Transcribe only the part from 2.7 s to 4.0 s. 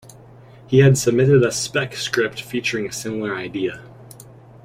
a similar idea.